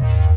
hope 0.00 0.33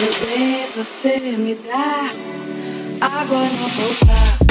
Bebê, 0.00 0.66
você 0.74 1.18
me 1.36 1.54
dá 1.56 2.10
água 3.02 3.36
não 3.36 3.68
voltar. 3.68 4.49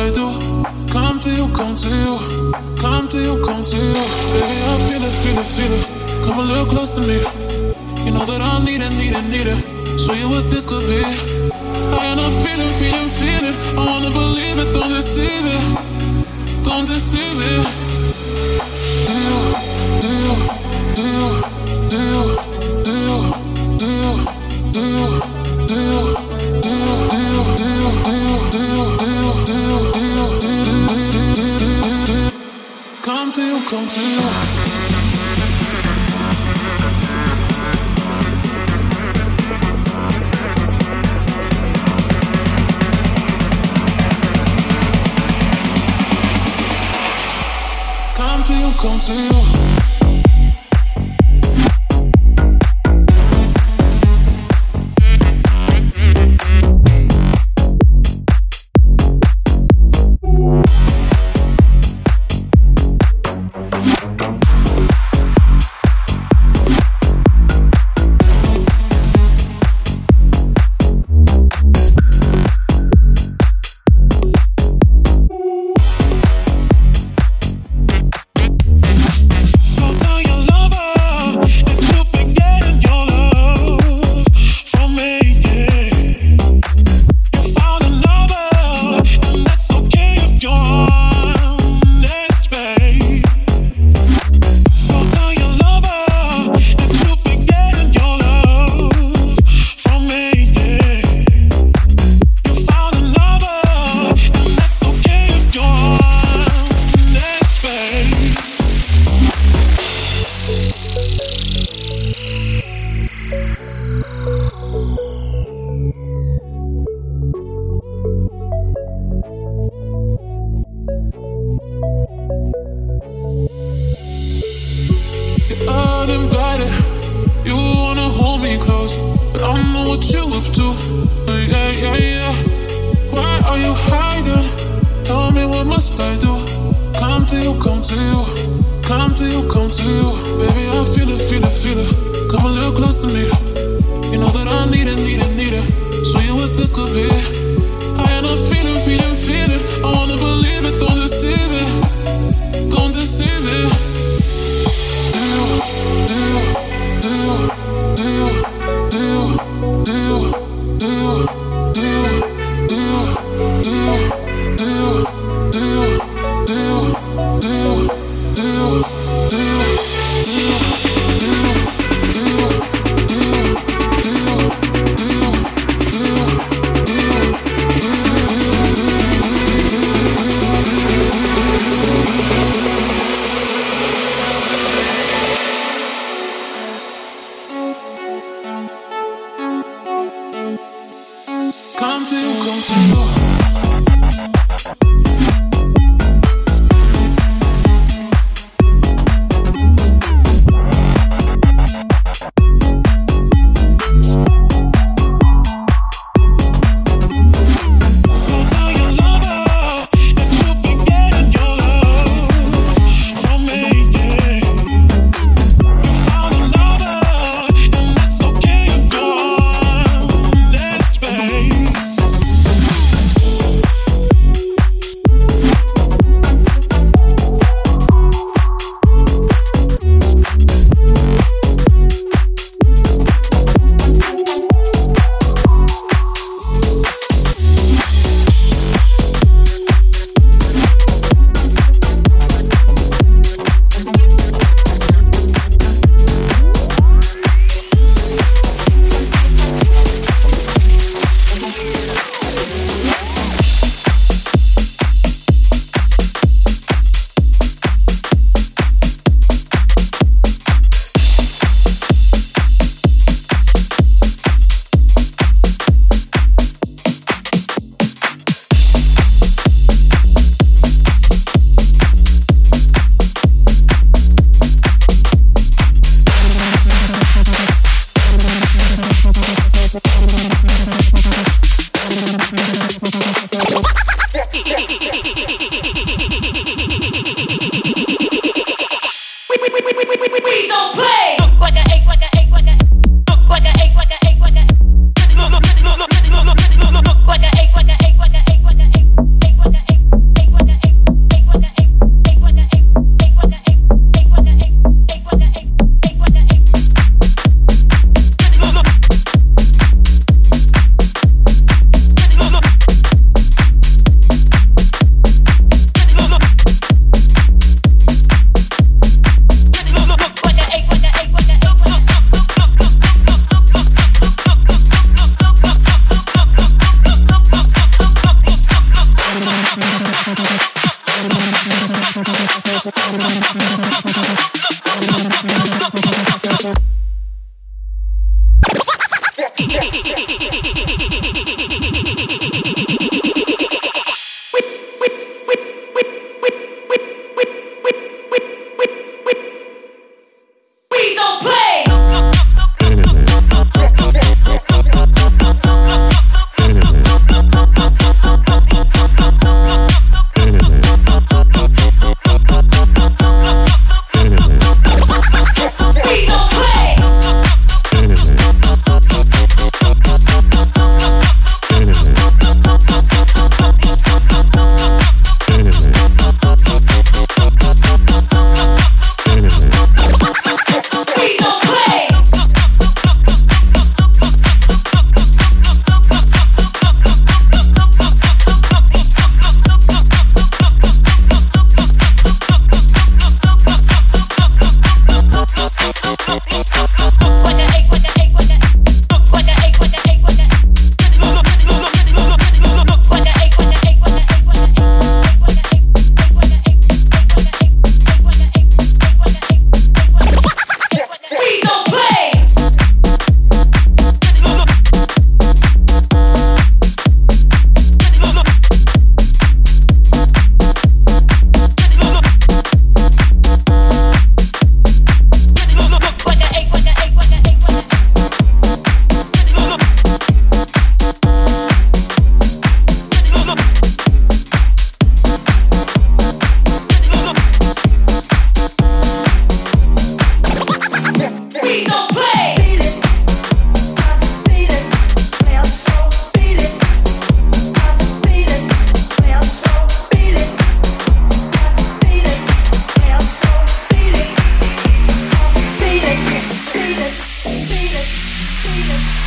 I 0.00 0.10
do. 0.10 0.32
Come 0.90 1.20
to 1.20 1.30
you, 1.30 1.46
come 1.52 1.76
to 1.76 1.88
you, 1.88 2.16
come 2.80 3.06
to 3.08 3.18
you, 3.20 3.36
come 3.44 3.62
to 3.62 3.76
you. 3.76 3.92
Baby, 4.32 4.56
I 4.64 4.78
feel 4.88 5.02
it, 5.04 5.12
feel 5.12 5.36
it, 5.36 5.46
feel 5.46 5.72
it. 5.76 6.24
Come 6.24 6.38
a 6.38 6.42
little 6.42 6.64
close 6.64 6.92
to 6.96 7.02
me. 7.02 7.20
You 8.06 8.12
know 8.12 8.24
that 8.24 8.40
I 8.40 8.64
need 8.64 8.80
it, 8.80 8.96
need 8.96 9.12
it, 9.12 9.24
need 9.28 9.44
it. 9.44 10.00
Show 10.00 10.14
you 10.14 10.30
what 10.30 10.50
this 10.50 10.64
could 10.64 10.80
be. 10.88 11.04
I 12.00 12.06
am 12.06 12.18
feeling, 12.40 12.70
feeling, 12.80 13.10
feeling. 13.10 13.54
I 13.76 13.84
wanna 13.84 14.08
believe 14.08 14.56
it, 14.56 14.72
don't 14.72 14.88
deceive 14.88 15.44
it, 15.44 16.64
don't 16.64 16.86
deceive 16.86 17.36
it. 17.36 17.66
Do 19.06 19.12
you, 19.20 19.36
do 20.00 20.08
you, 20.08 20.94
do 20.94 21.02
you? 21.02 21.49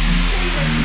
David 0.06 0.83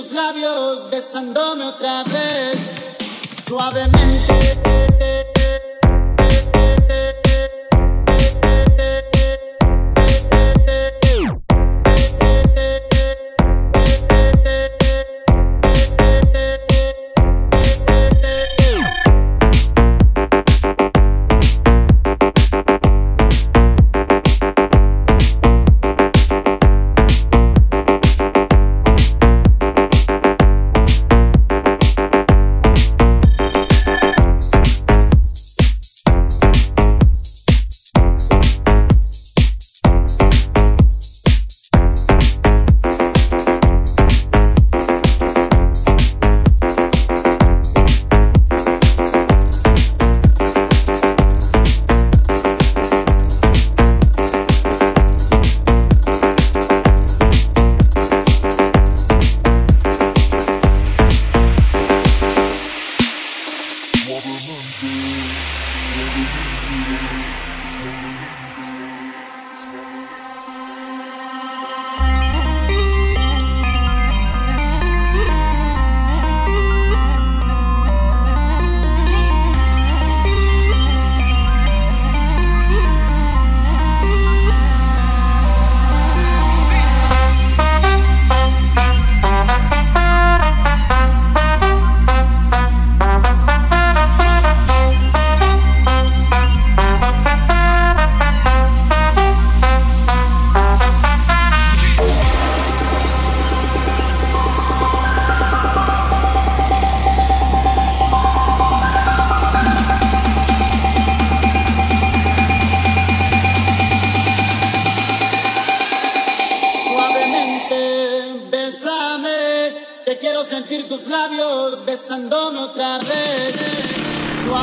tus 0.00 0.12
labios 0.12 0.88
besándome 0.90 1.64
otra 1.64 2.04
vez, 2.04 2.56
suavemente. 3.48 5.27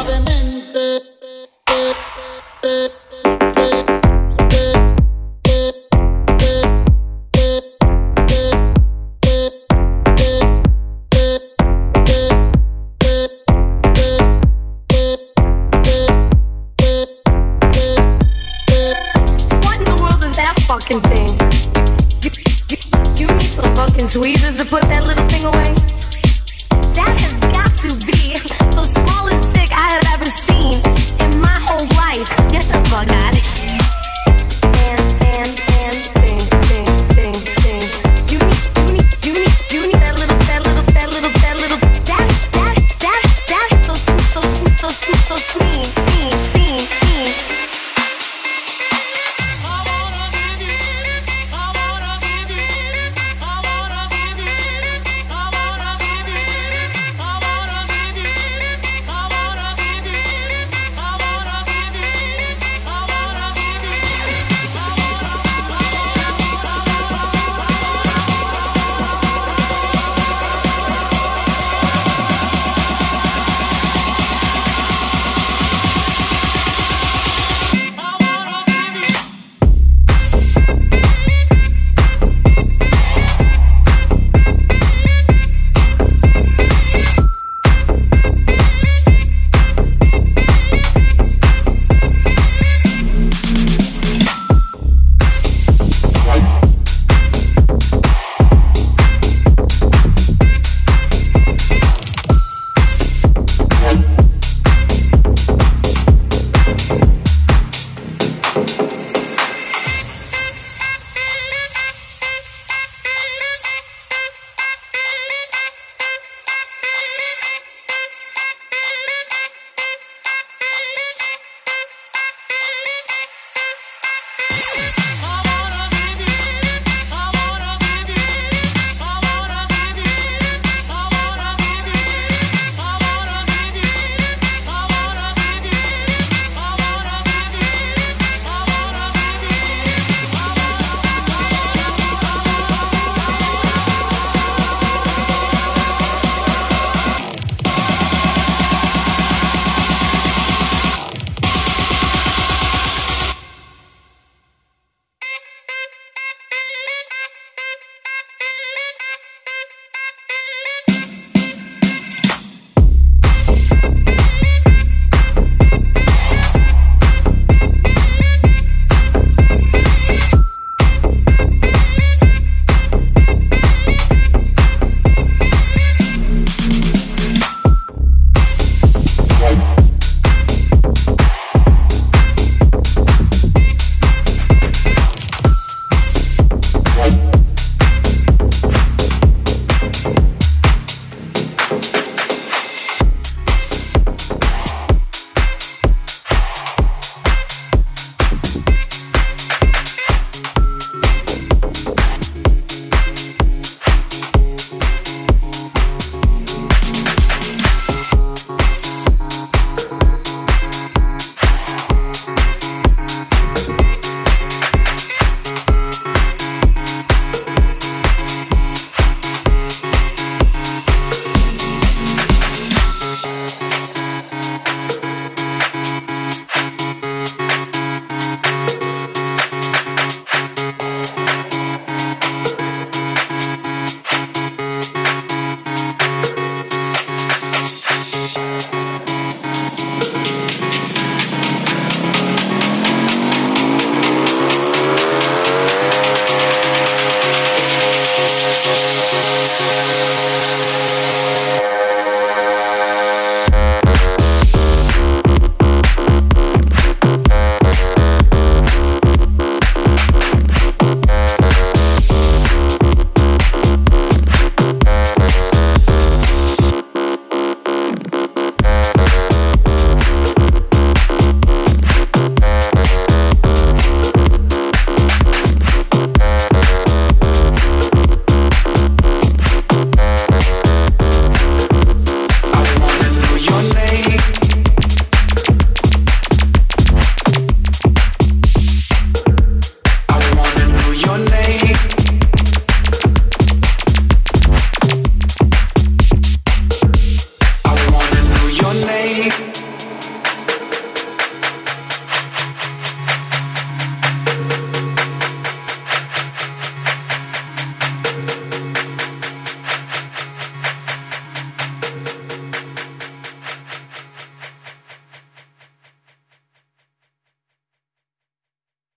Fucking 0.03 0.54